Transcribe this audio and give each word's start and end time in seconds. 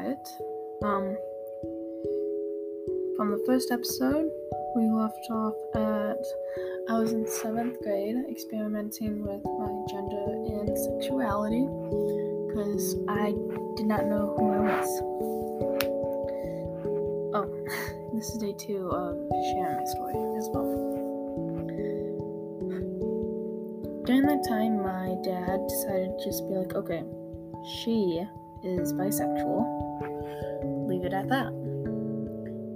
quiet. 0.00 0.28
Um, 0.82 1.16
from 3.16 3.30
the 3.32 3.42
first 3.46 3.70
episode, 3.70 4.30
we 4.74 4.88
left 4.88 5.26
off 5.30 5.54
at 5.74 6.24
I 6.88 6.98
was 6.98 7.12
in 7.12 7.26
seventh 7.26 7.80
grade 7.82 8.16
experimenting 8.30 9.22
with 9.22 9.44
my 9.44 9.72
gender 9.90 10.26
and 10.62 10.68
sexuality 10.78 11.66
because 12.48 12.96
I 13.08 13.32
did 13.76 13.86
not 13.86 14.06
know 14.06 14.34
who 14.36 14.52
I 14.52 14.60
was. 14.60 14.88
Oh, 17.34 17.46
this 18.14 18.28
is 18.30 18.38
day 18.38 18.54
two 18.58 18.88
of 18.90 19.16
sharing 19.52 19.76
my 19.76 19.84
story 19.84 20.38
as 20.38 20.48
well. 20.52 20.96
During 24.06 24.26
that 24.26 24.44
time, 24.48 24.82
my 24.82 25.14
dad 25.22 25.60
decided 25.68 26.18
to 26.18 26.24
just 26.24 26.48
be 26.48 26.54
like, 26.54 26.74
okay, 26.74 27.04
she 27.84 28.24
is 28.62 28.92
bisexual. 28.92 29.64
Leave 30.88 31.04
it 31.04 31.12
at 31.12 31.28
that. 31.28 31.52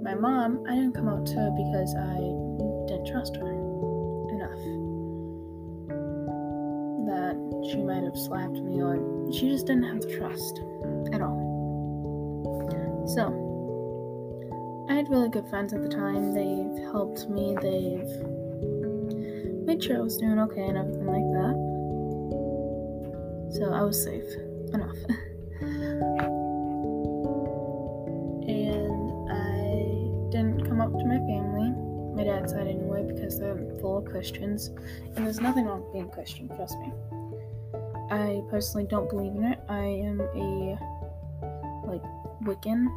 My 0.03 0.15
mom, 0.15 0.63
I 0.67 0.75
didn't 0.75 0.93
come 0.93 1.09
out 1.09 1.25
to 1.27 1.33
her 1.35 1.51
because 1.51 1.95
I 1.95 2.17
didn't 2.87 3.07
trust 3.07 3.35
her 3.37 3.51
enough. 4.31 4.63
That 7.07 7.35
she 7.71 7.77
might 7.81 8.03
have 8.03 8.17
slapped 8.17 8.61
me 8.61 8.81
or 8.81 8.97
she 9.31 9.49
just 9.49 9.67
didn't 9.67 9.83
have 9.83 10.01
the 10.01 10.17
trust 10.17 10.61
at 11.13 11.21
all. 11.21 11.55
So, 13.07 14.85
I 14.89 14.93
had 14.93 15.09
really 15.09 15.29
good 15.29 15.47
friends 15.47 15.73
at 15.73 15.81
the 15.81 15.89
time. 15.89 16.33
They've 16.33 16.83
helped 16.91 17.29
me, 17.29 17.55
they've 17.61 18.09
made 19.65 19.83
sure 19.83 19.97
I 19.97 20.01
was 20.01 20.17
doing 20.17 20.39
okay 20.39 20.63
and 20.63 20.77
everything 20.77 21.05
like 21.05 21.31
that. 21.33 21.55
So 23.57 23.71
I 23.73 23.81
was 23.83 24.03
safe 24.03 24.25
enough. 24.73 24.97
my 32.45 32.51
dad's 32.53 32.67
side 32.67 32.67
anyway, 32.67 33.03
because 33.03 33.39
they're 33.39 33.57
full 33.79 33.97
of 33.97 34.05
Christians. 34.05 34.67
And 35.15 35.25
there's 35.25 35.39
nothing 35.39 35.65
wrong 35.65 35.81
with 35.83 35.93
being 35.93 36.09
Christian, 36.09 36.47
trust 36.49 36.77
me. 36.79 36.91
I 38.11 38.41
personally 38.49 38.87
don't 38.87 39.09
believe 39.09 39.35
in 39.35 39.43
it. 39.43 39.59
I 39.67 39.83
am 39.83 40.21
a 40.21 40.77
like 41.87 42.03
Wiccan. 42.43 42.87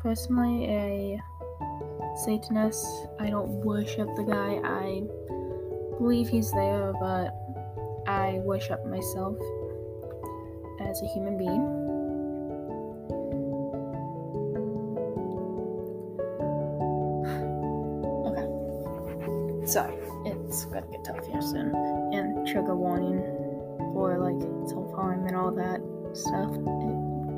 Personally, 0.00 0.66
a 0.66 1.20
Satanist. 2.24 2.86
I 3.20 3.30
don't 3.30 3.48
worship 3.64 4.08
the 4.16 4.24
guy. 4.24 4.60
I 4.64 5.02
believe 5.98 6.28
he's 6.28 6.50
there, 6.52 6.92
but 6.98 7.34
I 8.06 8.40
worship 8.42 8.84
myself 8.86 9.36
as 10.80 11.00
a 11.02 11.06
human 11.14 11.36
being. 11.38 11.81
Sorry, 19.72 19.96
it's 20.26 20.66
gonna 20.66 20.86
get 20.92 21.02
tough 21.02 21.26
here 21.26 21.40
soon. 21.40 21.74
And 22.12 22.46
trigger 22.46 22.76
warning 22.76 23.22
for 23.94 24.18
like 24.18 24.68
self 24.68 24.94
harm 24.94 25.26
and 25.26 25.34
all 25.34 25.50
that 25.50 25.80
stuff. 26.12 26.52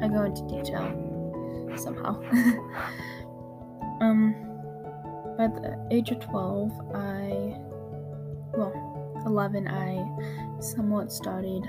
I 0.03 0.09
go 0.09 0.25
into 0.25 0.43
detail 0.49 0.91
somehow. 1.77 2.21
um, 4.01 4.35
at 5.39 5.55
the 5.55 5.79
age 5.93 6.11
of 6.11 6.19
12, 6.19 6.73
I, 6.93 7.57
well, 8.53 9.23
11, 9.27 9.69
I 9.69 10.05
somewhat 10.61 11.13
started 11.13 11.63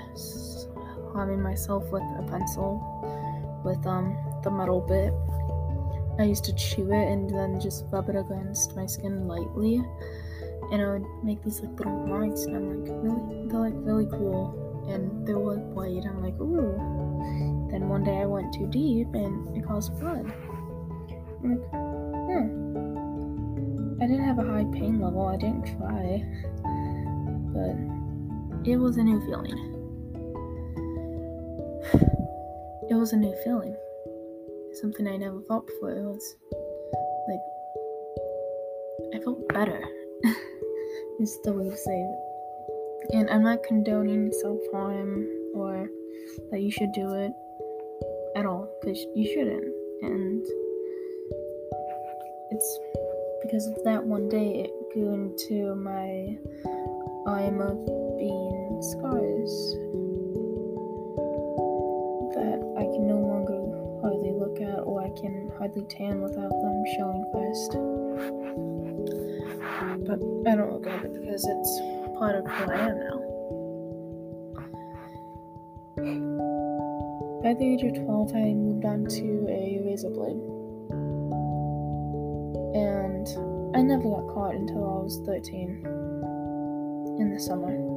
harming 1.12 1.42
myself 1.42 1.84
with 1.92 2.02
a 2.18 2.26
pencil 2.28 2.82
with 3.64 3.86
um 3.86 4.16
the 4.42 4.50
metal 4.50 4.80
bit. 4.80 5.14
I 6.18 6.24
used 6.24 6.42
to 6.46 6.54
chew 6.54 6.90
it 6.90 7.06
and 7.12 7.30
then 7.30 7.60
just 7.60 7.84
rub 7.92 8.08
it 8.08 8.16
against 8.16 8.74
my 8.74 8.86
skin 8.86 9.28
lightly, 9.28 9.84
and 10.72 10.82
I 10.82 10.92
would 10.92 11.06
make 11.22 11.42
these 11.42 11.60
like 11.60 11.78
little 11.78 12.06
marks. 12.06 12.44
And 12.44 12.56
I'm 12.56 12.68
like, 12.68 12.90
really, 13.02 13.48
they're 13.48 13.60
like 13.60 13.74
really 13.76 14.06
cool, 14.06 14.86
and 14.88 15.26
they 15.26 15.34
were 15.34 15.54
like 15.54 15.64
white. 15.74 16.04
I'm 16.06 16.22
like, 16.22 16.40
ooh. 16.40 17.06
Then 17.70 17.88
one 17.88 18.04
day 18.04 18.18
I 18.18 18.26
went 18.26 18.54
too 18.54 18.66
deep 18.68 19.08
and 19.14 19.56
it 19.56 19.66
caused 19.66 19.98
blood. 19.98 20.32
I'm 21.42 21.50
like, 21.50 21.70
hmm. 21.70 22.66
I 24.00 24.06
didn't 24.06 24.24
have 24.24 24.38
a 24.38 24.44
high 24.44 24.64
pain 24.72 25.00
level. 25.00 25.26
I 25.26 25.36
didn't 25.36 25.64
cry, 25.76 26.22
but 27.52 28.70
it 28.70 28.76
was 28.76 28.96
a 28.98 29.02
new 29.02 29.20
feeling. 29.26 29.72
It 32.88 32.94
was 32.94 33.12
a 33.12 33.16
new 33.16 33.34
feeling. 33.42 33.74
Something 34.74 35.08
I 35.08 35.16
never 35.16 35.40
felt 35.48 35.66
before. 35.66 35.90
It 35.90 36.04
was 36.04 36.36
like 37.26 37.40
I 39.12 39.24
felt 39.24 39.48
better. 39.48 39.82
Is 41.20 41.38
the 41.44 41.52
way 41.52 41.68
to 41.68 41.76
say 41.76 41.98
it. 41.98 42.18
And 43.14 43.30
I'm 43.30 43.42
not 43.42 43.62
condoning 43.62 44.32
self 44.42 44.60
harm 44.72 45.26
or 45.54 45.88
that 46.50 46.60
you 46.60 46.70
should 46.70 46.92
do 46.92 47.14
it 47.14 47.32
at 48.36 48.44
all 48.44 48.68
because 48.80 48.98
you 49.14 49.24
shouldn't. 49.32 49.64
And 50.02 50.44
it's 52.50 52.78
because 53.42 53.66
of 53.68 53.82
that 53.84 54.04
one 54.04 54.28
day 54.28 54.64
it 54.64 54.70
grew 54.92 55.14
into 55.14 55.74
my 55.76 56.36
I'm 57.26 57.60
a 57.60 57.74
being 58.18 58.82
scars 58.82 59.74
that 62.34 62.60
I 62.78 62.84
can 62.92 63.06
no 63.06 63.18
longer 63.18 63.58
hardly 64.02 64.32
look 64.32 64.60
at 64.60 64.80
or 64.80 65.02
I 65.02 65.08
can 65.18 65.50
hardly 65.58 65.86
tan 65.88 66.20
without 66.20 66.50
them 66.50 66.84
showing 66.96 67.24
first. 67.32 67.76
But 70.06 70.20
I 70.50 70.56
don't 70.56 70.70
at 70.86 71.04
it 71.04 71.12
because 71.12 71.44
it's 71.44 71.80
part 72.18 72.36
of 72.36 72.46
who 72.46 72.72
I 72.72 72.78
am 72.78 72.98
now. 72.98 73.22
By 77.42 77.54
the 77.54 77.64
age 77.64 77.82
of 77.84 77.94
12, 78.04 78.32
I 78.34 78.54
moved 78.54 78.84
on 78.84 79.04
to 79.04 79.46
a 79.48 79.80
razor 79.86 80.10
blade. 80.10 80.42
And 82.74 83.26
I 83.76 83.82
never 83.82 84.02
got 84.02 84.26
caught 84.34 84.54
until 84.54 84.84
I 84.84 85.02
was 85.02 85.20
13 85.26 85.82
in 87.18 87.30
the 87.32 87.40
summer. 87.40 87.95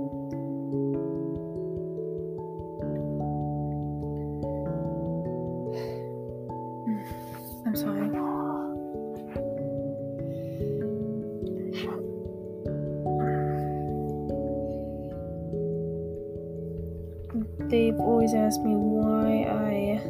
They've 17.69 18.00
always 18.00 18.34
asked 18.34 18.63
me 18.63 18.74
why 18.74 19.46
I 19.46 20.02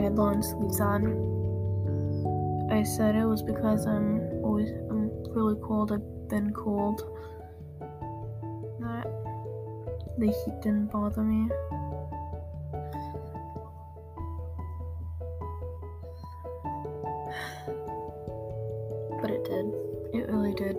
had 0.00 0.14
long 0.14 0.40
sleeves 0.40 0.80
on. 0.80 1.10
I 2.70 2.84
said 2.84 3.16
it 3.16 3.24
was 3.24 3.42
because 3.42 3.86
I'm 3.86 4.20
always 4.44 4.70
I'm 4.88 5.10
really 5.34 5.60
cold. 5.60 5.90
I've 5.90 6.28
been 6.28 6.52
cold. 6.52 7.02
That 8.78 9.08
the 10.16 10.26
heat 10.26 10.60
didn't 10.62 10.92
bother 10.92 11.24
me. 11.24 11.48
But 19.20 19.30
it 19.32 19.44
did. 19.44 19.66
It 20.14 20.30
really 20.30 20.54
did. 20.54 20.76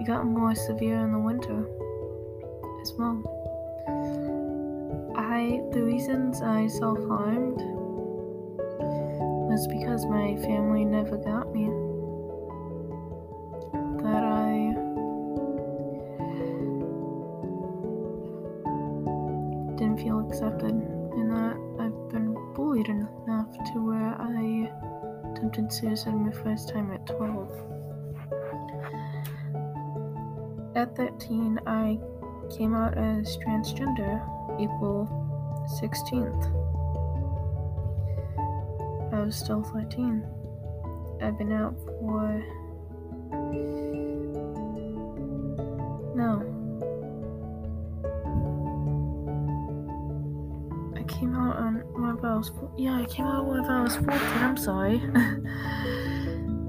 It 0.00 0.06
got 0.06 0.24
more 0.26 0.54
severe 0.54 1.00
in 1.00 1.10
the 1.10 1.18
winter 1.18 1.66
I 6.42 6.66
self-harmed 6.68 7.60
was 9.48 9.66
because 9.66 10.06
my 10.06 10.36
family 10.36 10.84
never 10.84 11.16
got 11.16 11.52
me. 11.52 11.66
That 14.02 14.24
I 14.24 14.74
didn't 19.76 19.98
feel 19.98 20.20
accepted 20.28 20.70
and 20.70 21.32
that 21.32 21.56
I've 21.80 22.08
been 22.10 22.34
bullied 22.54 22.88
enough 22.88 23.50
to 23.72 23.84
where 23.84 24.14
I 24.20 24.70
attempted 25.32 25.72
suicide 25.72 26.14
my 26.14 26.30
first 26.30 26.68
time 26.68 26.92
at 26.92 27.06
12. 27.06 27.50
At 30.76 30.94
13, 30.94 31.58
I 31.66 31.98
came 32.56 32.74
out 32.74 32.96
as 32.96 33.36
transgender 33.38 34.22
April 34.60 35.17
16th. 35.68 36.44
I 39.12 39.20
was 39.20 39.36
still 39.36 39.62
13. 39.62 40.24
I've 41.20 41.36
been 41.36 41.52
out 41.52 41.76
for. 41.84 42.42
No. 46.14 46.42
I 50.96 51.02
came 51.04 51.34
out 51.34 51.56
on 51.56 51.82
about 52.18 52.38
was 52.38 52.50
yeah, 52.76 53.00
I 53.00 53.04
came 53.04 53.26
out 53.26 53.46
when 53.46 53.64
I 53.64 53.82
was 53.82 53.96
14. 53.96 54.18
I'm 54.18 54.56
sorry. 54.56 54.96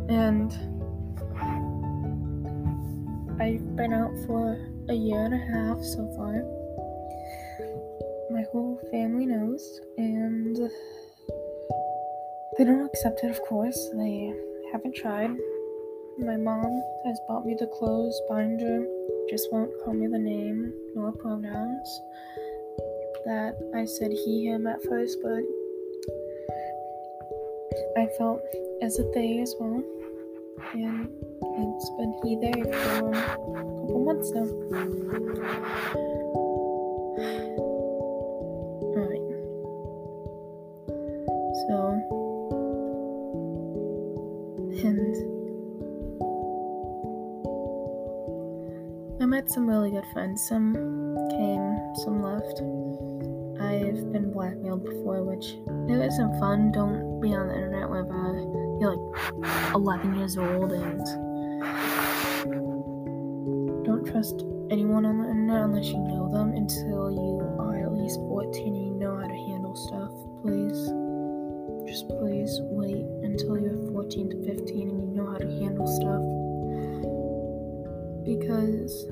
and 0.09 0.51
I've 3.41 3.75
been 3.75 3.93
out 3.93 4.11
for 4.25 4.59
a 4.89 4.93
year 4.93 5.25
and 5.25 5.33
a 5.33 5.37
half 5.37 5.81
so 5.83 6.11
far. 6.15 6.58
Whole 8.51 8.79
family 8.89 9.27
knows, 9.27 9.79
and 9.97 10.55
they 12.57 12.63
don't 12.63 12.85
accept 12.87 13.23
it, 13.23 13.29
of 13.29 13.39
course. 13.43 13.89
They 13.93 14.33
haven't 14.71 14.95
tried. 14.95 15.29
My 16.17 16.35
mom 16.35 16.81
has 17.05 17.19
bought 17.27 17.45
me 17.45 17.55
the 17.59 17.67
clothes 17.67 18.19
binder, 18.27 18.85
just 19.29 19.51
won't 19.51 19.71
call 19.85 19.93
me 19.93 20.07
the 20.07 20.17
name 20.17 20.73
nor 20.95 21.11
pronouns. 21.11 22.01
That 23.25 23.55
I 23.75 23.85
said 23.85 24.11
he, 24.11 24.47
him 24.47 24.65
at 24.65 24.81
first, 24.83 25.19
but 25.21 25.43
I 27.97 28.07
felt 28.17 28.41
as 28.81 28.97
a 28.97 29.03
they 29.13 29.39
as 29.41 29.55
well. 29.59 29.83
And 30.73 31.07
it's 31.75 31.89
been 31.97 32.13
he, 32.23 32.35
they 32.35 32.63
for 32.63 33.11
a 33.11 33.13
couple 33.53 34.03
months 34.05 34.31
now. 34.31 34.47
Good 49.99 50.13
friends. 50.13 50.47
Some 50.47 50.73
came, 51.29 51.95
some 52.03 52.23
left. 52.23 52.61
I've 53.59 54.11
been 54.13 54.31
blackmailed 54.31 54.85
before, 54.85 55.23
which 55.23 55.45
it 55.89 55.99
isn't 55.99 56.39
fun. 56.39 56.71
Don't 56.71 57.19
be 57.19 57.35
on 57.35 57.47
the 57.47 57.55
internet 57.55 57.89
whenever 57.89 58.39
you're 58.79 58.95
like 58.95 59.75
11 59.75 60.15
years 60.17 60.37
old 60.37 60.71
and 60.71 61.03
don't 63.83 64.05
trust 64.05 64.45
anyone 64.71 65.05
on 65.05 65.17
the 65.17 65.29
internet 65.29 65.63
unless 65.63 65.87
you 65.87 65.99
know 65.99 66.29
them 66.31 66.53
until 66.53 67.11
you 67.11 67.41
are 67.59 67.83
at 67.83 67.91
least 67.91 68.19
14 68.19 68.67
and 68.67 68.85
you 68.87 68.93
know 68.93 69.17
how 69.17 69.27
to 69.27 69.35
handle 69.51 69.75
stuff. 69.75 70.11
Please, 70.41 70.79
just 71.91 72.07
please 72.07 72.59
wait 72.71 73.03
until 73.23 73.57
you're 73.57 73.91
14 73.91 74.29
to 74.29 74.37
15 74.45 74.89
and 74.89 75.09
you 75.09 75.15
know 75.15 75.29
how 75.29 75.37
to 75.37 75.47
handle 75.59 75.87
stuff 75.87 76.23
because 78.23 79.07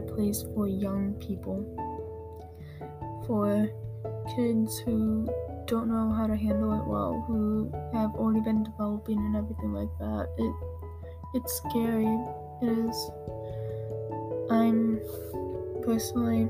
bad 0.00 0.14
place 0.14 0.44
for 0.54 0.68
young 0.68 1.14
people. 1.14 1.64
For 3.26 3.68
kids 4.36 4.78
who 4.80 5.28
don't 5.66 5.88
know 5.88 6.12
how 6.12 6.26
to 6.26 6.36
handle 6.36 6.72
it 6.72 6.86
well, 6.86 7.24
who 7.26 7.70
have 7.92 8.14
already 8.14 8.40
been 8.40 8.64
developing 8.64 9.18
and 9.18 9.36
everything 9.36 9.72
like 9.72 9.90
that. 9.98 10.28
It 10.38 10.54
it's 11.34 11.52
scary. 11.56 12.18
It 12.62 12.78
is. 12.88 13.10
I'm 14.50 15.00
personally 15.84 16.48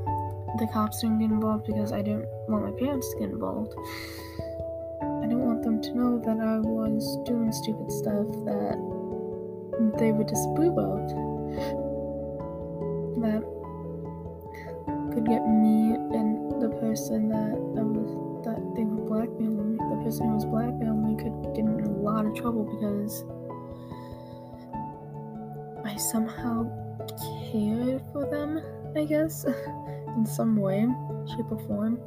the 0.58 0.68
cops 0.72 1.00
didn't 1.00 1.18
get 1.18 1.30
involved 1.30 1.66
because 1.66 1.92
I 1.92 2.02
didn't 2.02 2.26
want 2.48 2.64
my 2.64 2.78
parents 2.78 3.12
to 3.12 3.20
get 3.20 3.30
involved. 3.30 3.74
I 5.02 5.26
didn't 5.26 5.44
want 5.44 5.62
them 5.62 5.82
to 5.82 5.94
know 5.94 6.18
that 6.24 6.38
I 6.40 6.58
was 6.60 7.18
doing 7.26 7.52
stupid 7.52 7.90
stuff 7.92 8.26
that 8.46 8.78
they 9.98 10.12
would 10.12 10.26
disapprove 10.26 10.78
of. 10.78 11.27
And 17.08 17.30
that 17.30 17.54
I 17.78 17.82
was 17.82 18.44
that 18.44 18.60
they 18.76 18.84
were 18.84 19.04
blackmailing 19.04 19.72
me, 19.72 19.78
the 19.78 20.02
person 20.04 20.28
who 20.28 20.34
was 20.34 20.44
blackmailing 20.44 21.16
me 21.16 21.22
could 21.22 21.54
get 21.54 21.64
in 21.64 21.80
a 21.80 21.90
lot 21.90 22.26
of 22.26 22.34
trouble 22.34 22.64
because 22.64 23.24
I 25.84 25.96
somehow 25.96 26.64
cared 27.50 28.02
for 28.12 28.26
them, 28.30 28.60
I 28.96 29.04
guess. 29.04 29.44
in 30.18 30.26
some 30.26 30.56
way, 30.56 30.86
shape, 31.30 31.50
or 31.50 31.58
form. 31.66 32.00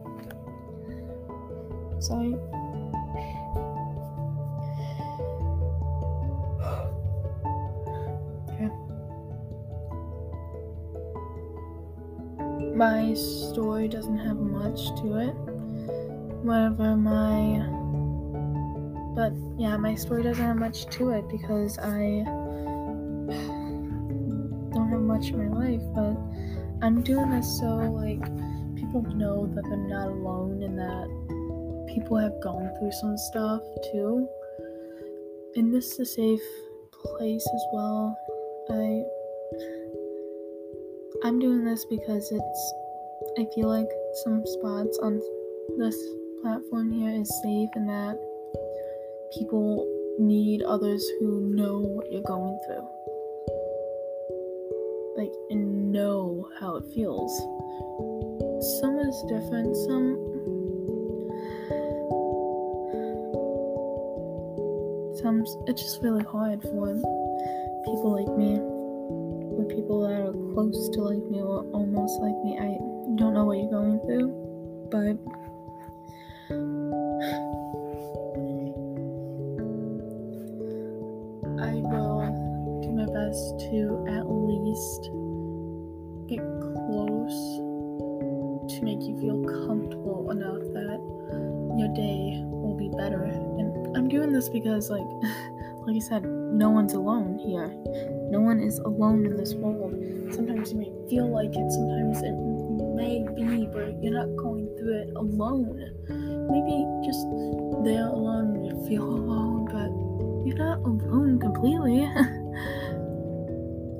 So 1.99 2.15
okay. 2.15 2.60
My 12.81 13.13
story 13.13 13.87
doesn't 13.87 14.17
have 14.17 14.37
much 14.37 14.87
to 15.01 15.19
it. 15.19 15.35
Whatever 16.41 16.97
my. 16.97 17.61
But 19.13 19.33
yeah, 19.55 19.77
my 19.77 19.93
story 19.93 20.23
doesn't 20.23 20.43
have 20.43 20.55
much 20.55 20.87
to 20.97 21.11
it 21.11 21.29
because 21.29 21.77
I 21.77 22.23
don't 24.73 24.89
have 24.89 25.01
much 25.01 25.29
in 25.29 25.37
my 25.37 25.59
life, 25.59 25.83
but 25.93 26.17
I'm 26.83 27.03
doing 27.03 27.29
this 27.29 27.59
so 27.59 27.67
like 27.67 28.23
people 28.75 29.03
know 29.13 29.45
that 29.53 29.63
they're 29.65 29.77
not 29.77 30.07
alone 30.07 30.63
and 30.63 30.79
that 30.79 31.07
people 31.93 32.17
have 32.17 32.41
gone 32.41 32.67
through 32.79 32.93
some 32.93 33.15
stuff 33.15 33.61
too. 33.91 34.27
And 35.55 35.71
this 35.71 35.85
is 35.91 35.99
a 35.99 36.05
safe 36.07 36.41
place 36.91 37.47
as 37.53 37.63
well. 37.73 38.17
I 38.71 39.03
I'm 41.23 41.37
doing 41.37 41.63
this 41.63 41.85
because 41.85 42.31
it's 42.31 42.73
I 43.37 43.45
feel 43.53 43.69
like 43.69 43.87
some 44.23 44.41
spots 44.43 44.97
on 45.03 45.21
this 45.77 45.95
platform 46.41 46.91
here 46.91 47.11
is 47.11 47.29
safe 47.43 47.69
and 47.75 47.87
that 47.87 48.17
people 49.37 49.87
need 50.17 50.63
others 50.63 51.05
who 51.19 51.41
know 51.53 51.77
what 51.77 52.11
you're 52.11 52.23
going 52.23 52.59
through 52.65 52.87
like 55.15 55.31
and 55.51 55.91
know 55.91 56.49
how 56.59 56.77
it 56.77 56.85
feels. 56.95 57.37
Some 58.81 58.97
is 58.97 59.23
different, 59.29 59.75
some 59.75 60.17
some 65.21 65.45
it's 65.67 65.83
just 65.83 66.01
really 66.01 66.23
hard 66.23 66.63
for 66.63 66.95
people 67.85 68.11
like 68.11 68.37
me 68.37 68.80
people 69.73 70.01
that 70.01 70.19
are 70.19 70.33
close 70.53 70.89
to 70.89 71.01
like 71.01 71.23
me 71.31 71.41
or 71.41 71.63
almost 71.71 72.19
like 72.21 72.35
me. 72.43 72.57
I 72.59 72.77
don't 73.15 73.33
know 73.33 73.45
what 73.45 73.57
you're 73.57 73.71
going 73.71 73.99
through, 74.05 74.29
but 74.91 75.15
I 81.61 81.73
will 81.75 82.81
do 82.83 82.91
my 82.91 83.05
best 83.05 83.59
to 83.71 84.05
at 84.09 84.27
least 84.27 85.09
get 86.27 86.43
close 86.59 87.39
to 88.75 88.83
make 88.83 89.01
you 89.01 89.17
feel 89.19 89.41
comfortable 89.67 90.31
enough 90.31 90.63
that 90.73 90.99
your 91.77 91.93
day 91.95 92.43
will 92.45 92.75
be 92.75 92.89
better. 92.89 93.23
And 93.23 93.95
I'm 93.95 94.07
doing 94.07 94.31
this 94.31 94.49
because, 94.49 94.89
like, 94.89 95.07
like 95.85 95.95
I 95.95 95.99
said, 95.99 96.23
no 96.23 96.69
one's 96.69 96.93
alone 96.93 97.39
here. 97.39 97.69
No 98.29 98.39
one 98.39 98.59
is 98.59 98.79
alone 98.79 99.25
in 99.25 99.35
this 99.35 99.53
world. 99.55 99.93
Sometimes 100.33 100.71
you 100.71 100.79
may 100.79 100.91
feel 101.09 101.29
like 101.31 101.49
it, 101.49 101.71
sometimes 101.71 102.21
it 102.21 102.35
may 102.95 103.25
be, 103.35 103.67
but 103.67 104.01
you're 104.01 104.13
not 104.13 104.35
going 104.37 104.67
through 104.77 105.01
it 105.01 105.09
alone. 105.15 105.75
Maybe 106.49 106.85
just 107.05 107.25
there 107.83 108.07
alone, 108.07 108.63
you 108.63 108.87
feel 108.87 109.03
alone, 109.03 109.65
but 109.65 110.47
you're 110.47 110.57
not 110.57 110.79
alone 110.79 111.39
completely. 111.39 112.09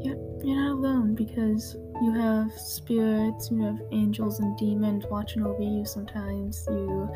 Yep, 0.03 0.17
you're 0.43 0.55
not 0.55 0.71
alone 0.71 1.13
because 1.13 1.75
you 2.01 2.11
have 2.13 2.51
spirits, 2.53 3.51
you 3.51 3.61
have 3.61 3.79
angels 3.91 4.39
and 4.39 4.57
demons 4.57 5.05
watching 5.11 5.45
over 5.45 5.61
you 5.61 5.85
sometimes. 5.85 6.65
You 6.67 7.07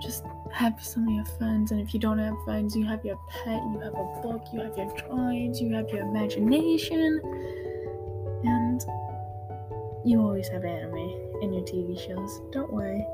just 0.00 0.24
have 0.54 0.82
some 0.84 1.08
of 1.08 1.14
your 1.14 1.24
friends, 1.24 1.72
and 1.72 1.80
if 1.80 1.92
you 1.92 1.98
don't 1.98 2.18
have 2.18 2.36
friends, 2.44 2.76
you 2.76 2.86
have 2.86 3.04
your 3.04 3.18
pet, 3.28 3.60
you 3.72 3.80
have 3.80 3.94
a 3.94 4.20
book, 4.22 4.44
you 4.52 4.60
have 4.60 4.76
your 4.76 4.94
drawings, 4.96 5.60
you 5.60 5.74
have 5.74 5.88
your 5.90 6.02
imagination, 6.02 7.20
and 8.44 8.80
you 10.04 10.20
always 10.20 10.46
have 10.48 10.64
anime 10.64 10.94
in 11.42 11.52
your 11.52 11.64
TV 11.64 11.98
shows. 11.98 12.40
Don't 12.52 12.72
worry, 12.72 13.04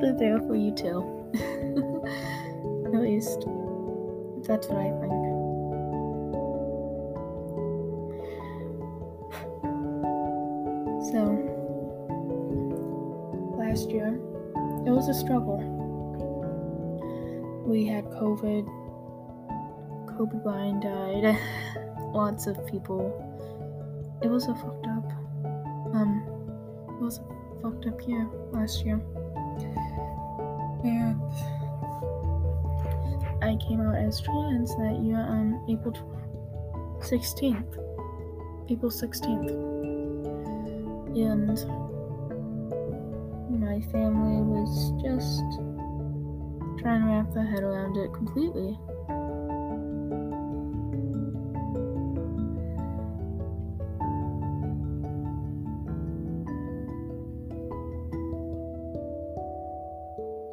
they're 0.00 0.18
there 0.18 0.40
for 0.40 0.56
you 0.56 0.74
too. 0.74 1.30
At 2.92 3.00
least, 3.00 3.46
that's 4.48 4.66
what 4.66 4.78
I 4.78 4.90
think. 4.98 5.20
So, 11.12 11.22
last 13.56 13.90
year, 13.90 14.18
it 14.84 14.90
was 14.90 15.08
a 15.08 15.14
struggle. 15.14 15.59
Had 18.00 18.12
COVID. 18.12 18.64
Kobe 20.08 20.38
Bryant 20.42 20.82
died. 20.82 21.36
lots 22.14 22.46
of 22.46 22.66
people. 22.66 23.12
It 24.22 24.28
was 24.28 24.46
a 24.48 24.54
fucked 24.54 24.86
up. 24.86 25.04
Um, 25.92 26.24
it 26.88 27.02
was 27.02 27.18
a 27.18 27.60
fucked 27.60 27.84
up 27.88 28.00
year 28.08 28.26
last 28.52 28.86
year, 28.86 29.02
and 30.82 31.20
I 33.42 33.56
came 33.68 33.82
out 33.82 33.96
as 33.96 34.18
trans 34.22 34.74
that 34.76 35.00
year 35.04 35.18
on 35.18 35.62
April 35.68 35.92
sixteenth. 37.02 37.76
April 38.70 38.90
sixteenth, 38.90 39.50
and 41.20 41.58
my 43.60 43.78
family 43.92 44.40
was 44.40 44.90
just 45.02 45.69
trying 46.80 47.02
to 47.02 47.08
wrap 47.08 47.30
their 47.34 47.44
head 47.44 47.62
around 47.62 47.96
it 47.98 48.10
completely. 48.14 48.78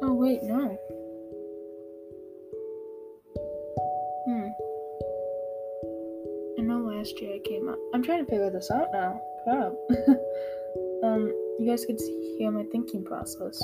Oh, 0.02 0.12
wait, 0.12 0.42
no. 0.42 0.78
Hmm. 4.26 4.48
I 6.58 6.62
know 6.62 6.78
last 6.80 7.18
year 7.22 7.36
I 7.36 7.48
came 7.48 7.70
up. 7.70 7.78
I'm 7.94 8.02
trying 8.02 8.24
to 8.24 8.30
figure 8.30 8.50
this 8.50 8.70
out 8.70 8.88
now. 8.92 9.18
Crap. 9.44 9.72
um, 11.04 11.32
you 11.58 11.66
guys 11.66 11.86
could 11.86 11.98
hear 12.36 12.50
my 12.50 12.64
thinking 12.64 13.02
process. 13.02 13.58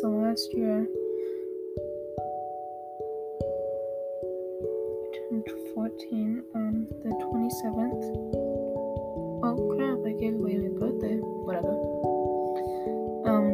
So 0.00 0.08
last 0.08 0.54
year, 0.54 0.88
I 4.96 5.18
turned 5.28 5.44
14 5.74 6.42
on 6.54 6.86
the 7.02 7.10
27th. 7.10 8.04
Oh 9.44 9.56
crap, 9.76 9.98
I 10.06 10.12
gave 10.18 10.36
away 10.36 10.56
my 10.56 10.70
birthday. 10.78 11.16
Whatever. 11.20 11.74
Um, 13.28 13.46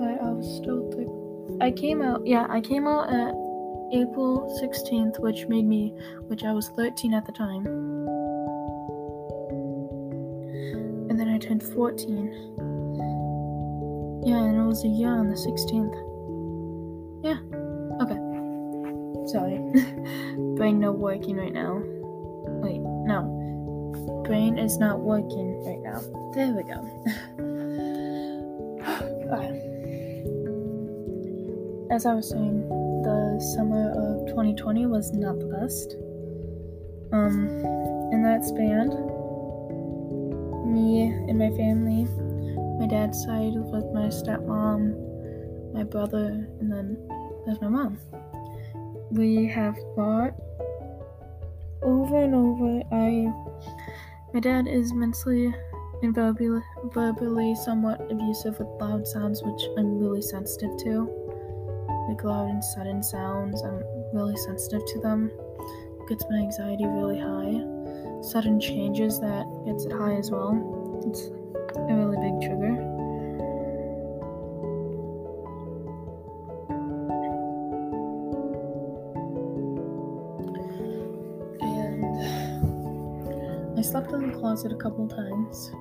but 0.00 0.18
I 0.26 0.32
was 0.32 0.56
still 0.56 0.90
th- 0.90 1.60
I 1.60 1.70
came 1.70 2.02
out, 2.02 2.26
yeah, 2.26 2.48
I 2.50 2.60
came 2.60 2.88
out 2.88 3.10
at 3.10 3.32
April 3.92 4.50
16th, 4.60 5.20
which 5.20 5.46
made 5.46 5.66
me, 5.66 5.94
which 6.26 6.42
I 6.42 6.52
was 6.52 6.68
13 6.70 7.14
at 7.14 7.26
the 7.26 7.32
time. 7.32 8.11
Turned 11.52 11.74
14. 11.74 12.32
Yeah, 14.24 14.36
and 14.36 14.56
it 14.56 14.62
was 14.62 14.84
a 14.84 14.88
year 14.88 15.10
on 15.10 15.28
the 15.28 15.36
16th. 15.36 15.94
Yeah, 17.24 17.38
okay. 18.02 18.18
Sorry. 19.30 19.58
Brain 20.56 20.80
not 20.80 20.98
working 20.98 21.36
right 21.36 21.52
now. 21.52 21.82
Wait, 22.62 22.80
no. 22.80 23.38
Brain 24.24 24.58
is 24.58 24.78
not 24.78 25.00
working 25.00 25.62
right 25.64 25.82
now. 25.82 26.00
There 26.34 26.52
we 26.54 26.62
go. 26.62 26.80
As 31.90 32.06
I 32.06 32.14
was 32.14 32.30
saying, 32.30 32.66
the 33.02 33.38
summer 33.54 33.90
of 33.90 34.26
2020 34.28 34.86
was 34.86 35.12
not 35.12 35.38
the 35.38 35.46
best. 35.46 35.96
Um, 37.12 37.48
in 38.12 38.22
that 38.22 38.42
span, 38.44 38.90
me 40.72 41.02
and 41.02 41.38
my 41.38 41.50
family, 41.50 42.04
my 42.80 42.86
dad's 42.86 43.22
side 43.22 43.52
with 43.54 43.84
my 43.92 44.08
stepmom, 44.08 45.74
my 45.74 45.82
brother, 45.82 46.48
and 46.60 46.72
then 46.72 46.96
there's 47.44 47.60
my 47.60 47.68
mom. 47.68 47.98
We 49.10 49.46
have 49.48 49.76
fought 49.94 50.34
over 51.82 52.22
and 52.22 52.34
over. 52.34 52.82
I, 52.90 53.32
my 54.32 54.40
dad 54.40 54.66
is 54.66 54.94
mentally 54.94 55.54
and 56.02 56.14
verbally, 56.14 56.62
verbally 56.92 57.54
somewhat 57.54 58.00
abusive 58.10 58.58
with 58.58 58.68
loud 58.80 59.06
sounds, 59.06 59.42
which 59.42 59.62
I'm 59.76 59.98
really 59.98 60.22
sensitive 60.22 60.76
to 60.84 61.10
like 62.08 62.24
loud 62.24 62.48
and 62.48 62.64
sudden 62.64 63.02
sounds. 63.02 63.62
I'm 63.62 63.82
really 64.12 64.36
sensitive 64.36 64.82
to 64.86 65.00
them. 65.00 65.30
It 66.00 66.08
gets 66.08 66.24
my 66.30 66.38
anxiety 66.38 66.86
really 66.86 67.18
high. 67.18 67.81
Sudden 68.22 68.60
changes 68.60 69.18
that 69.20 69.46
gets 69.66 69.84
it 69.84 69.92
high 69.92 70.14
as 70.14 70.30
well. 70.30 70.54
It's 71.06 71.26
a 71.76 71.94
really 71.94 72.16
big 72.16 72.40
trigger. 72.40 72.78
And 81.60 82.16
I 83.78 83.82
slept 83.82 84.12
in 84.12 84.30
the 84.30 84.38
closet 84.38 84.72
a 84.72 84.76
couple 84.76 85.08
times, 85.08 85.72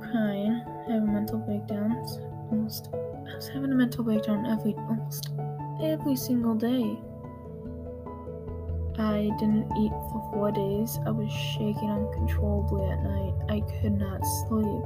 crying, 0.00 0.62
having 0.86 1.12
mental 1.12 1.38
breakdowns, 1.38 2.18
almost 2.50 2.88
I 2.94 3.34
was 3.34 3.48
having 3.48 3.72
a 3.72 3.74
mental 3.74 4.04
breakdown 4.04 4.46
every 4.46 4.74
almost 4.74 5.30
every 5.82 6.14
single 6.16 6.54
day. 6.54 6.98
I 9.00 9.30
didn't 9.38 9.66
eat 9.78 9.92
for 10.12 10.28
four 10.30 10.52
days. 10.52 10.98
I 11.06 11.10
was 11.10 11.32
shaking 11.32 11.90
uncontrollably 11.90 12.84
at 12.84 13.02
night. 13.02 13.32
I 13.48 13.60
could 13.80 13.98
not 13.98 14.20
sleep. 14.46 14.84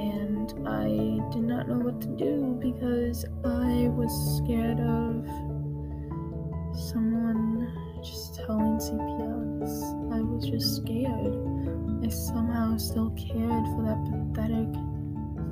And 0.00 0.66
I 0.66 0.88
did 1.34 1.42
not 1.42 1.68
know 1.68 1.80
what 1.80 2.00
to 2.00 2.08
do 2.16 2.56
because 2.58 3.26
I 3.44 3.88
was 3.92 4.10
scared 4.38 4.80
of 4.80 5.26
someone 6.80 7.70
just 8.02 8.36
telling 8.36 8.78
CPS. 8.78 10.14
I 10.14 10.22
was 10.22 10.48
just 10.48 10.76
scared. 10.76 12.04
I 12.04 12.08
somehow 12.08 12.78
still 12.78 13.10
cared 13.10 13.66
for 13.76 13.82
that 13.84 14.32
pathetic 14.32 14.72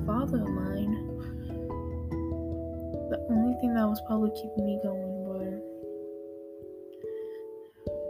father 0.07 0.41
of 0.41 0.49
mine. 0.49 1.14
The 3.15 3.33
only 3.33 3.57
thing 3.61 3.73
that 3.73 3.87
was 3.87 4.01
probably 4.07 4.31
keeping 4.31 4.65
me 4.65 4.77
going 4.83 5.23
were 5.23 5.59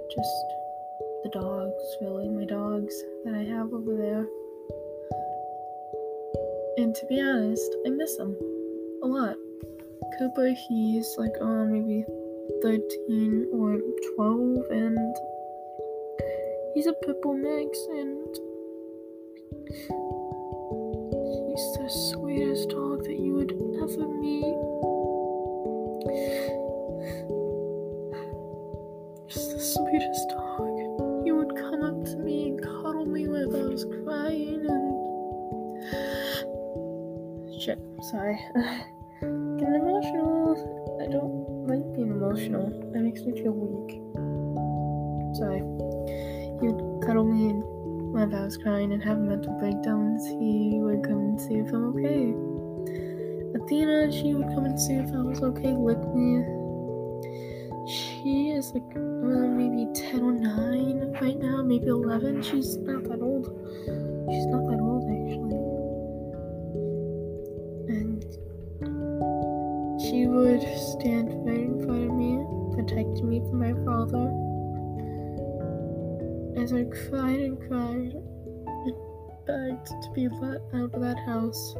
just 0.09 0.45
the 1.23 1.29
dogs, 1.29 1.97
really, 2.01 2.27
my 2.27 2.45
dogs 2.45 3.03
that 3.23 3.35
I 3.35 3.43
have 3.43 3.71
over 3.71 3.95
there. 3.95 4.25
And 6.77 6.95
to 6.95 7.05
be 7.07 7.21
honest, 7.21 7.75
I 7.85 7.89
miss 7.91 8.17
them 8.17 8.35
a 9.03 9.07
lot. 9.07 9.35
Cooper, 10.17 10.53
he's 10.67 11.15
like 11.17 11.35
around 11.39 11.71
maybe 11.71 12.03
13 12.63 13.49
or 13.53 13.77
12, 14.15 14.65
and 14.71 15.15
he's 16.73 16.87
a 16.87 16.93
purple 17.03 17.35
mix, 17.35 17.77
and 17.89 18.35
he's 21.47 21.77
the 21.77 21.89
sweetest 22.11 22.69
dog 22.69 23.03
that 23.03 23.19
you 23.19 23.33
would 23.35 23.51
ever 23.81 24.07
meet. 24.07 24.84
Just 29.27 29.51
the 29.51 29.59
sweetest 29.59 30.29
dog. 30.29 30.69
He 31.25 31.31
would 31.31 31.55
come 31.55 31.81
up 31.81 32.05
to 32.05 32.17
me 32.17 32.49
and 32.49 32.61
cuddle 32.61 33.05
me 33.07 33.27
when 33.27 33.43
I 33.55 33.65
was 33.65 33.85
crying 34.03 34.65
and. 34.69 34.95
Shit, 37.59 37.79
sorry. 38.11 38.39
Getting 39.21 39.75
emotional. 39.81 40.99
I 41.01 41.07
don't 41.07 41.65
like 41.67 41.83
being 41.95 42.11
emotional. 42.11 42.67
It 42.93 43.01
makes 43.01 43.21
me 43.21 43.33
feel 43.41 43.53
weak. 43.53 43.99
Sorry. 45.37 45.59
He 46.61 46.67
would 46.67 47.01
cuddle 47.03 47.25
me 47.25 47.49
and 47.49 47.63
when 48.13 48.33
I 48.33 48.45
was 48.45 48.57
crying 48.57 48.93
and 48.93 49.03
have 49.03 49.17
mental 49.17 49.57
breakdowns, 49.59 50.25
he 50.27 50.79
would 50.81 51.03
come 51.03 51.17
and 51.17 51.41
see 51.41 51.55
if 51.55 51.73
I'm 51.73 51.85
okay. 51.97 52.54
Athena, 53.65 54.11
she 54.11 54.35
would 54.35 54.47
come 54.53 54.65
and 54.65 54.79
see 54.79 54.93
if 54.93 55.11
I 55.11 55.21
was 55.21 55.41
okay, 55.41 55.73
lick 55.73 55.97
me. 56.13 56.45
She 57.89 58.51
is 58.51 58.71
like 58.73 58.95
maybe 58.95 59.91
10 59.91 60.21
or 60.21 60.33
9 60.33 61.17
right 61.19 61.39
now, 61.39 61.63
maybe 61.63 61.87
11. 61.87 62.43
She's 62.43 62.77
not 62.77 63.03
that 63.05 63.21
old. 63.23 63.47
She's 64.29 64.45
not 64.45 64.69
that 64.69 64.79
old 64.79 65.09
actually. 65.09 65.57
And 67.89 68.21
she 69.99 70.27
would 70.27 70.61
stand 70.77 71.33
right 71.43 71.57
in 71.57 71.83
front 71.83 72.05
of 72.05 72.13
me, 72.13 72.45
protect 72.75 73.23
me 73.23 73.39
from 73.49 73.57
my 73.57 73.73
father 73.83 74.29
as 76.61 76.71
I 76.71 76.83
cried 76.83 77.39
and 77.39 77.57
cried 77.67 78.13
begged 79.45 79.87
to 79.87 80.09
be 80.13 80.27
let 80.27 80.61
out 80.73 80.93
of 80.93 81.01
that 81.01 81.17
house 81.25 81.75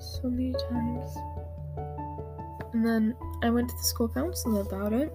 so 0.00 0.28
many 0.30 0.52
times. 0.52 1.16
And 2.72 2.84
then 2.84 3.16
I 3.42 3.50
went 3.50 3.68
to 3.68 3.76
the 3.76 3.82
school 3.82 4.08
counselor 4.08 4.62
about 4.62 4.92
it, 4.92 5.12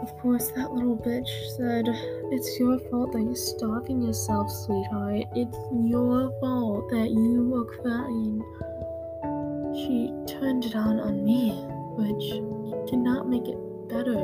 Of 0.00 0.16
course, 0.18 0.50
that 0.52 0.72
little 0.72 0.96
bitch 0.96 1.28
said, 1.56 1.84
It's 2.32 2.58
your 2.58 2.78
fault 2.90 3.12
that 3.12 3.22
you're 3.22 3.34
starving 3.34 4.02
yourself, 4.02 4.50
sweetheart. 4.50 5.24
It's 5.34 5.58
your 5.84 6.30
fault 6.40 6.88
that 6.90 7.10
you 7.10 7.48
were 7.50 7.64
crying. 7.82 8.42
She 9.74 10.12
turned 10.26 10.64
it 10.64 10.74
on 10.74 11.00
on 11.00 11.24
me, 11.24 11.50
which 11.98 12.88
did 12.90 13.00
not 13.00 13.28
make 13.28 13.46
it 13.48 13.58
better, 13.88 14.14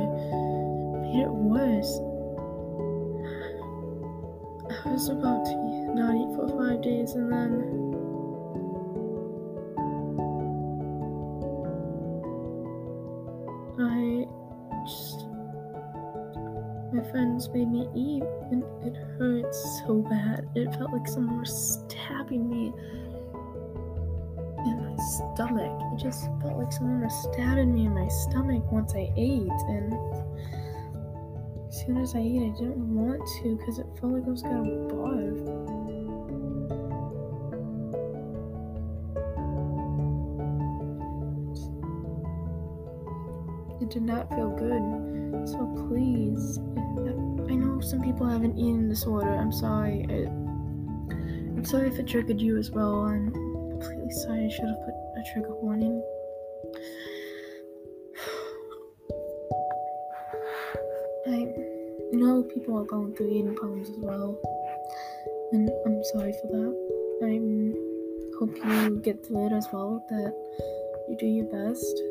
made 1.03 1.23
it 1.23 1.31
worse. 1.31 2.01
I 4.85 4.93
was 4.93 5.09
about 5.09 5.45
to 5.45 5.55
not 5.95 6.15
eat 6.15 6.35
for 6.35 6.49
five 6.57 6.83
days 6.83 7.13
and 7.13 7.31
then. 7.31 7.84
Friends 17.45 17.57
made 17.57 17.71
me 17.71 17.89
eat 17.95 18.23
and 18.51 18.63
it 18.85 18.97
hurt 19.19 19.55
so 19.55 20.03
bad. 20.09 20.49
It 20.55 20.73
felt 20.75 20.93
like 20.93 21.07
someone 21.09 21.41
was 21.41 21.79
stabbing 21.89 22.49
me 22.49 22.73
in 24.67 24.81
my 24.81 24.97
stomach. 24.97 25.81
It 25.93 26.03
just 26.03 26.27
felt 26.41 26.59
like 26.59 26.73
someone 26.73 27.03
was 27.03 27.29
stabbing 27.33 27.75
me 27.75 27.87
in 27.87 27.95
my 27.95 28.09
stomach 28.09 28.71
once 28.71 28.95
I 28.95 29.13
ate 29.17 29.49
and 29.69 29.93
as 31.69 31.81
soon 31.81 31.99
as 31.99 32.15
I 32.15 32.21
ate, 32.21 32.43
I 32.43 32.55
didn't 32.57 32.95
want 32.95 33.21
to 33.43 33.57
because 33.57 33.79
it 33.79 33.87
felt 34.01 34.13
like 34.13 34.27
I 34.27 34.31
was 34.31 34.43
gonna 34.43 34.71
barf. 34.89 35.41
It 43.83 43.91
did 43.91 44.03
not 44.03 44.31
feel 44.31 44.51
good. 44.51 45.49
So 45.49 45.67
please, 45.89 46.59
I 47.55 47.57
know 47.57 47.81
some 47.81 48.03
people 48.03 48.27
have 48.27 48.43
an 48.43 48.59
eating 48.59 48.89
disorder. 48.89 49.33
I'm 49.33 49.53
sorry. 49.53 50.05
I, 50.11 50.27
I'm 51.55 51.65
sorry 51.65 51.87
if 51.87 52.01
it 52.01 52.09
triggered 52.09 52.41
you 52.41 52.59
as 52.59 52.73
well. 52.73 53.05
I'm 53.05 53.31
completely 53.31 54.11
sorry. 54.11 54.47
I 54.47 54.49
should 54.49 54.67
have 54.67 54.81
put 54.85 54.93
a 54.93 55.23
trigger 55.33 55.55
warning. 55.63 55.95
I 61.29 61.47
know 62.11 62.43
people 62.43 62.77
are 62.77 62.87
going 62.87 63.15
through 63.15 63.31
eating 63.31 63.55
problems 63.55 63.89
as 63.89 63.99
well, 63.99 64.37
and 65.53 65.71
I'm 65.87 66.03
sorry 66.13 66.33
for 66.33 66.49
that. 66.49 66.75
I 67.23 67.39
hope 68.37 68.57
you 68.57 69.01
get 69.01 69.25
through 69.25 69.47
it 69.47 69.53
as 69.53 69.69
well, 69.73 70.05
that 70.11 70.35
you 71.09 71.17
do 71.21 71.27
your 71.27 71.45
best. 71.45 72.03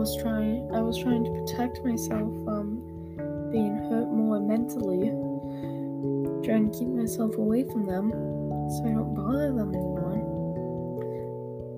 Was 0.00 0.16
trying 0.16 0.66
I 0.72 0.80
was 0.80 0.96
trying 0.96 1.24
to 1.24 1.30
protect 1.30 1.84
myself 1.84 2.32
from 2.42 2.80
being 3.52 3.76
hurt 3.92 4.08
more 4.08 4.40
mentally, 4.40 5.12
trying 6.40 6.72
to 6.72 6.78
keep 6.78 6.88
myself 6.88 7.36
away 7.36 7.64
from 7.64 7.84
them 7.84 8.08
so 8.08 8.80
I 8.88 8.96
don't 8.96 9.12
bother 9.12 9.52
them 9.52 9.76
anymore. 9.76 10.24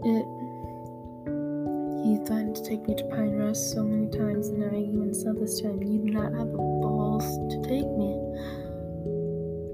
It 0.07 0.23
he 2.07 2.15
threatened 2.25 2.55
to 2.55 2.63
take 2.63 2.87
me 2.87 2.95
to 2.95 3.05
Pine 3.11 3.35
Rest 3.35 3.73
so 3.73 3.83
many 3.83 4.07
times, 4.07 4.49
and 4.51 4.71
I 4.71 4.79
even 4.79 5.13
said 5.13 5.41
this 5.41 5.59
to 5.61 5.71
him, 5.71 5.83
You 5.83 5.99
do 5.99 6.11
not 6.13 6.33
have 6.39 6.53
the 6.53 6.59
balls 6.59 7.27
to 7.27 7.57
take 7.67 7.91
me. 7.99 8.23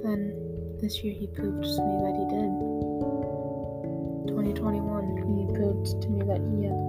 Then 0.08 0.32
this 0.80 1.04
year 1.04 1.12
he 1.12 1.26
proved 1.26 1.64
to 1.64 1.82
me 1.84 1.94
that 2.00 2.16
he 2.16 2.24
did. 2.32 2.52
2021, 4.32 5.36
he 5.36 5.44
proved 5.52 6.00
to 6.00 6.08
me 6.08 6.24
that 6.24 6.40
he 6.48 6.64
had 6.64 6.87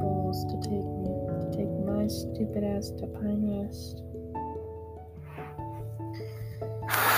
stupid 2.09 2.63
ass 2.63 2.91
to 2.99 3.07
Pine 3.07 3.63
Rest. 3.63 4.03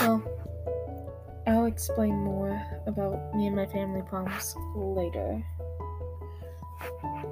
Well, 0.01 0.23
I'll 1.47 1.65
explain 1.65 2.15
more 2.15 2.61
about 2.85 3.33
me 3.35 3.47
and 3.47 3.55
my 3.55 3.65
family 3.65 4.01
problems 4.07 4.55
later. 4.75 5.43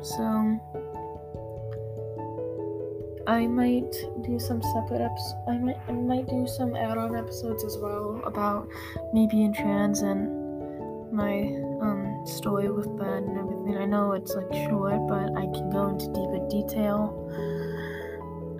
So, 0.02 0.60
I 3.28 3.46
might 3.46 3.92
do 4.24 4.40
some 4.40 4.62
separate 4.62 5.02
episodes. 5.02 5.36
I 5.48 5.58
might 5.58 5.78
I 5.88 5.92
might 5.92 6.28
do 6.28 6.48
some 6.48 6.76
add-on 6.76 7.16
episodes 7.16 7.64
as 7.64 7.78
well 7.78 8.22
about 8.26 8.68
me 9.14 9.28
being 9.30 9.54
trans 9.54 10.02
and 10.02 11.12
my 11.12 11.54
um 11.80 12.09
story 12.26 12.70
with 12.70 12.98
Ben 12.98 13.24
and 13.24 13.38
everything. 13.38 13.78
I 13.78 13.86
know 13.86 14.14
it's 14.14 14.36
like 14.36 14.52
short, 14.68 15.08
but 15.08 15.36
I 15.38 15.46
can 15.54 15.70
go 15.70 15.90
into 15.90 16.08
deeper 16.08 16.48
detail 16.50 17.28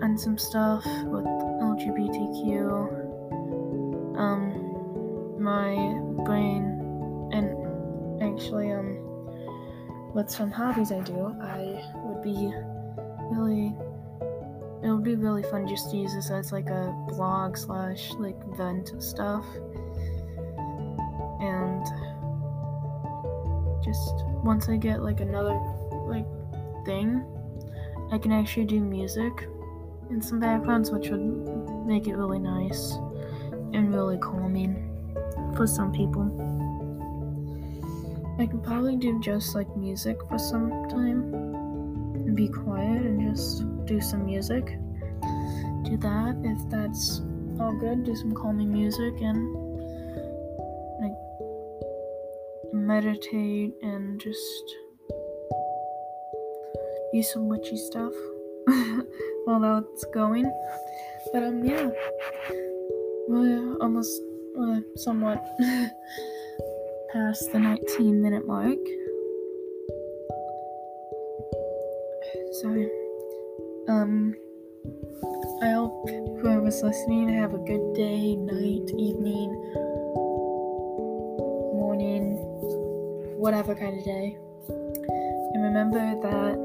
and 0.00 0.18
some 0.18 0.38
stuff 0.38 0.84
with 1.04 1.24
LGBTQ. 1.24 3.08
Um, 4.18 4.70
my 5.38 5.74
brain 6.24 6.80
and 7.32 7.54
actually 8.22 8.70
um 8.72 8.98
with 10.14 10.28
some 10.28 10.50
hobbies 10.50 10.92
I 10.92 11.00
do, 11.00 11.34
I 11.40 11.82
would 12.04 12.22
be 12.22 12.52
really 13.30 13.74
it 14.82 14.90
would 14.90 15.04
be 15.04 15.14
really 15.14 15.42
fun 15.42 15.68
just 15.68 15.90
to 15.90 15.96
use 15.96 16.14
this 16.14 16.30
as 16.30 16.52
like 16.52 16.68
a 16.68 16.92
blog 17.08 17.56
slash 17.56 18.12
like 18.14 18.42
vent 18.56 18.92
stuff 19.02 19.44
just 23.90 24.24
once 24.44 24.68
i 24.68 24.76
get 24.76 25.02
like 25.02 25.20
another 25.20 25.58
like 26.06 26.26
thing 26.84 27.24
i 28.12 28.18
can 28.18 28.32
actually 28.32 28.64
do 28.64 28.80
music 28.80 29.48
and 30.10 30.24
some 30.24 30.40
backgrounds 30.40 30.90
which 30.90 31.08
would 31.08 31.20
make 31.86 32.06
it 32.06 32.16
really 32.16 32.38
nice 32.38 32.92
and 33.72 33.92
really 33.94 34.18
calming 34.18 34.72
for 35.56 35.66
some 35.66 35.92
people 35.92 36.24
i 38.38 38.46
can 38.46 38.60
probably 38.60 38.96
do 38.96 39.20
just 39.20 39.54
like 39.54 39.68
music 39.76 40.16
for 40.28 40.38
some 40.38 40.70
time 40.88 41.34
and 41.34 42.36
be 42.36 42.48
quiet 42.48 43.02
and 43.02 43.34
just 43.34 43.64
do 43.90 44.00
some 44.00 44.24
music. 44.24 44.78
Do 45.82 45.96
that 45.96 46.36
if 46.44 46.70
that's 46.70 47.22
all 47.58 47.72
good. 47.72 48.04
Do 48.04 48.14
some 48.14 48.32
calming 48.32 48.72
music 48.72 49.20
and 49.20 49.69
meditate 52.90 53.72
and 53.82 54.20
just 54.20 54.64
do 57.12 57.22
some 57.22 57.48
witchy 57.48 57.76
stuff 57.76 58.12
while 59.44 59.60
that's 59.60 60.04
going. 60.12 60.50
But 61.32 61.44
um, 61.44 61.64
yeah, 61.64 61.88
we're 63.28 63.76
almost 63.76 64.20
uh, 64.60 64.80
somewhat 64.96 65.38
past 67.12 67.52
the 67.52 67.60
19 67.60 68.20
minute 68.20 68.44
mark. 68.44 68.78
Sorry. 72.60 72.90
Um, 73.88 74.34
I 75.62 75.70
hope 75.70 76.08
whoever's 76.42 76.82
listening 76.82 77.28
have 77.28 77.54
a 77.54 77.58
good 77.58 77.94
day, 77.94 78.34
night, 78.34 78.90
evening, 78.98 79.50
whatever 83.40 83.74
kind 83.74 83.98
of 83.98 84.04
day. 84.04 84.36
And 84.68 85.62
remember 85.62 85.98
that 86.20 86.56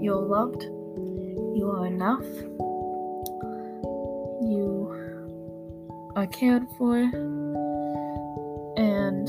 you're 0.00 0.22
loved, 0.22 0.62
you 0.62 1.68
are 1.74 1.86
enough, 1.86 2.24
you 4.46 4.88
are 6.14 6.26
cared 6.28 6.62
for, 6.78 6.98
and 8.78 9.28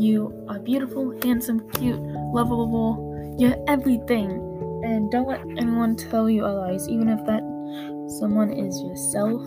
you 0.00 0.32
are 0.48 0.60
beautiful, 0.60 1.12
handsome, 1.22 1.68
cute, 1.70 2.00
lovable. 2.00 3.36
You're 3.38 3.56
everything. 3.66 4.30
And 4.84 5.10
don't 5.10 5.26
let 5.26 5.40
anyone 5.58 5.96
tell 5.96 6.30
you 6.30 6.44
otherwise, 6.44 6.88
even 6.88 7.08
if 7.08 7.18
that 7.26 7.42
someone 8.20 8.52
is 8.52 8.80
yourself. 8.82 9.42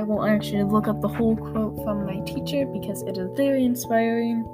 I 0.00 0.02
will 0.02 0.24
actually 0.24 0.62
look 0.62 0.88
up 0.88 1.02
the 1.02 1.08
whole 1.08 1.36
quote 1.36 1.76
from 1.84 2.06
my 2.06 2.20
teacher 2.20 2.64
because 2.64 3.02
it 3.02 3.18
is 3.18 3.28
very 3.36 3.66
inspiring. 3.66 4.46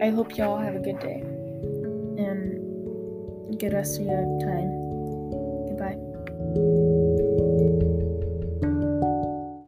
I 0.00 0.08
hope 0.08 0.38
y'all 0.38 0.56
have 0.56 0.74
a 0.74 0.78
good 0.78 0.98
day. 1.00 1.20
And 2.16 3.60
good 3.60 3.74
rest 3.74 4.00
of 4.00 4.06
your 4.06 4.24
time. 4.40 4.70
Goodbye. 5.68 6.97